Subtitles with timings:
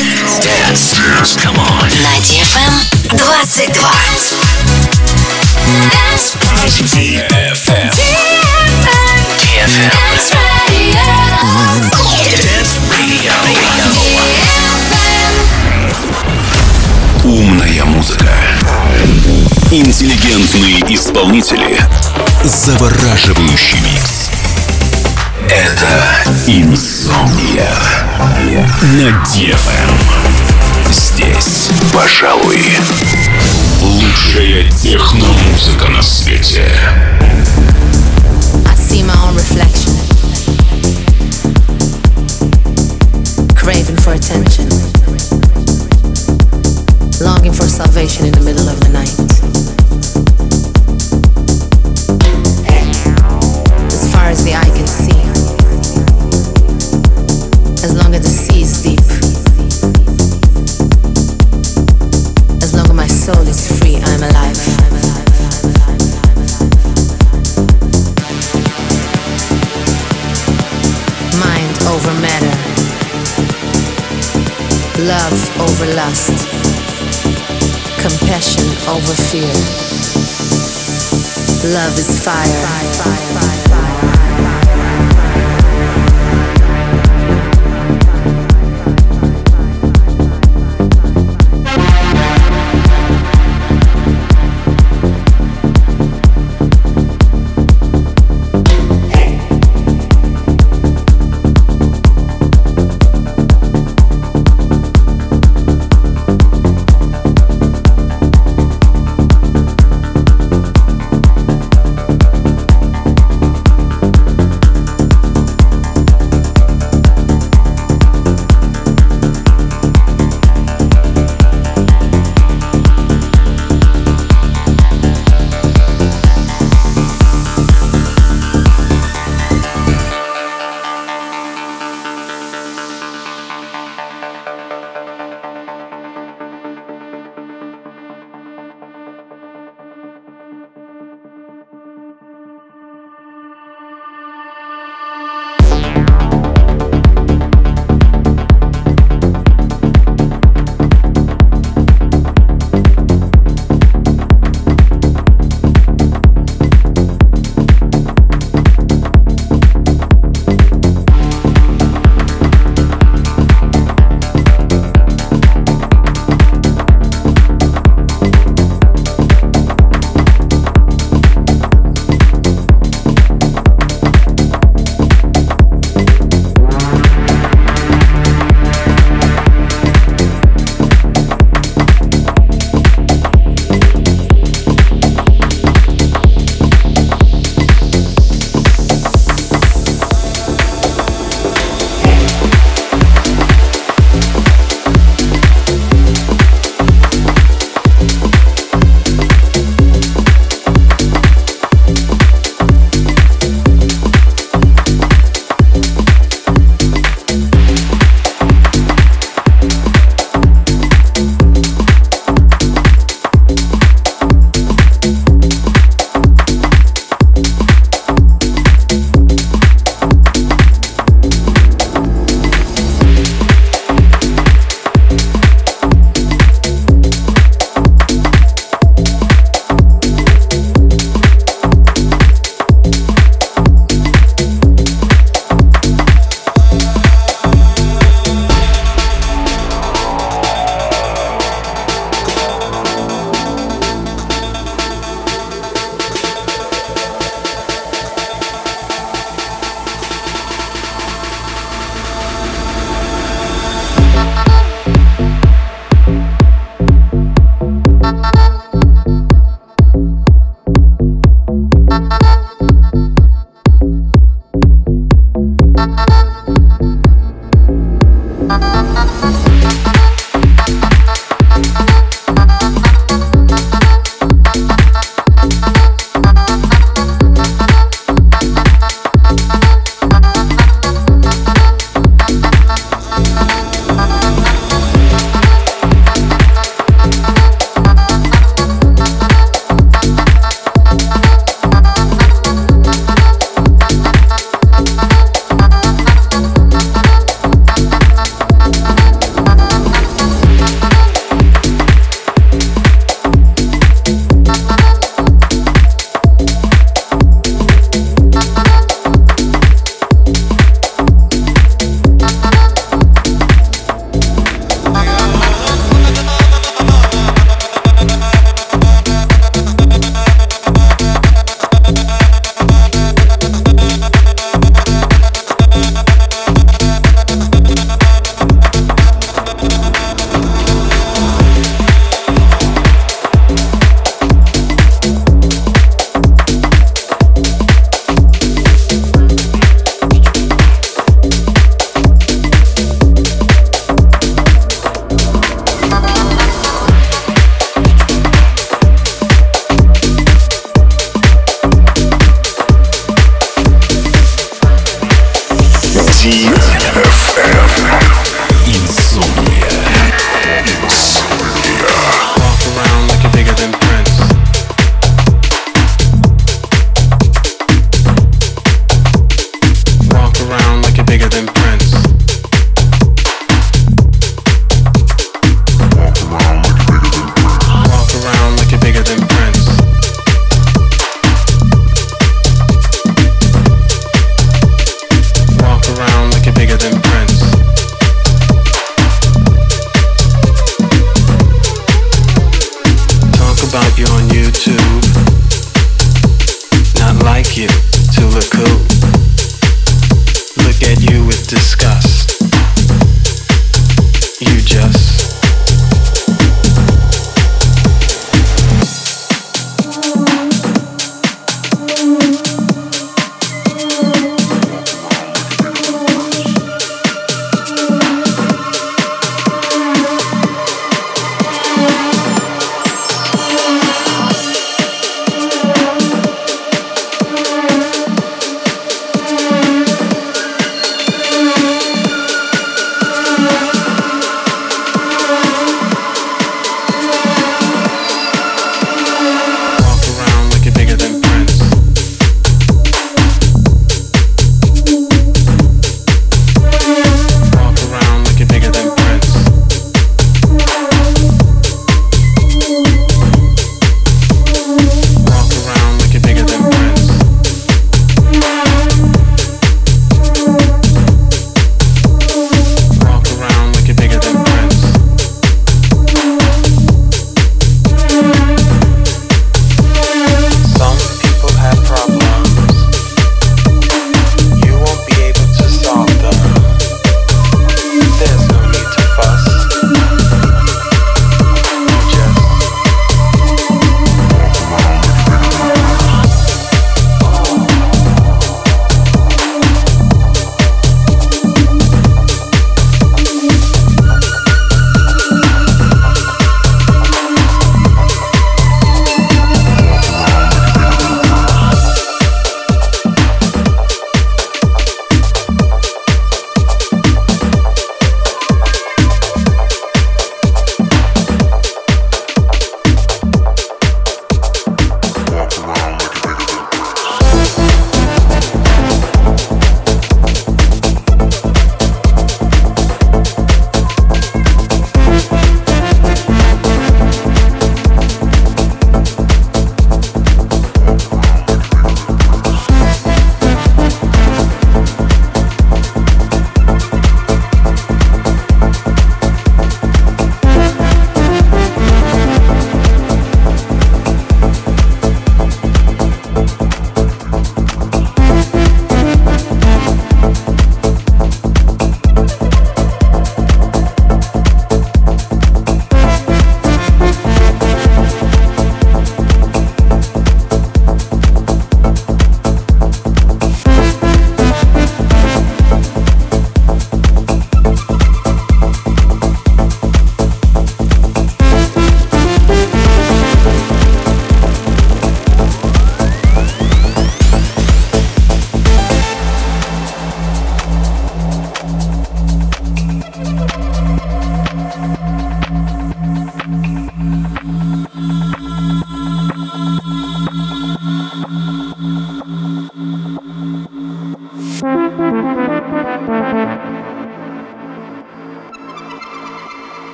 [0.00, 1.36] Dance.
[1.36, 1.84] Come on.
[2.00, 2.72] На DFM
[3.18, 3.82] 22.
[5.90, 6.36] Dance.
[6.88, 7.90] DFM.
[9.36, 9.90] DFM.
[10.08, 11.04] Dance Radio.
[12.40, 13.34] Dance Radio.
[13.92, 14.70] DFM.
[17.24, 18.32] Умная музыка.
[19.70, 21.78] Интеллигентные исполнители.
[22.42, 24.30] Завораживающий микс.
[25.50, 27.68] Это Инсомния
[28.49, 29.89] на DFM.
[30.91, 32.59] Здесь, пожалуй,
[33.81, 36.71] лучшая техномузыка на свете.
[38.65, 39.93] I see my own reflection.
[43.55, 44.69] Craving for attention.
[47.21, 49.13] Longing for salvation in the middle of the night.
[53.87, 54.68] As far as the eye
[75.94, 76.46] lust,
[77.98, 79.54] compassion over fear.
[81.72, 83.49] Love is fire.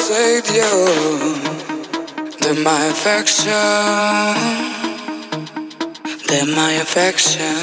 [0.00, 0.72] Persuade you
[2.40, 3.52] that my affection,
[6.26, 7.60] that my affection.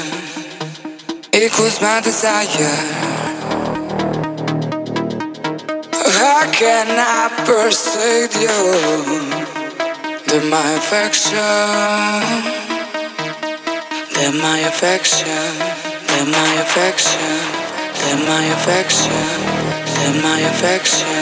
[1.32, 2.78] Equals my desire?
[6.18, 8.58] How can I persuade you?
[10.28, 11.38] That my affection?
[14.14, 15.48] They're my affection,
[16.06, 17.38] they're my affection,
[17.98, 19.26] they're my affection,
[19.94, 21.17] they're my affection,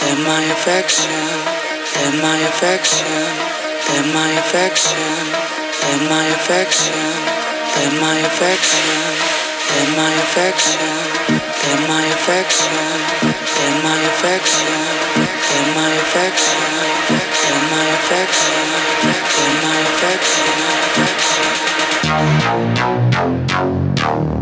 [0.00, 1.12] they're my affection,
[1.92, 3.04] they're my affection,
[3.86, 4.96] they're my affection,
[5.80, 7.12] they're my affection,
[7.76, 8.80] they're my affection,
[9.68, 10.88] they're my affection,
[11.60, 12.72] they're my affection,
[13.60, 14.80] they're my affection,
[15.46, 16.64] they're my affection,
[17.20, 18.64] they're my affection,
[19.36, 19.78] they're my
[24.16, 24.39] affection.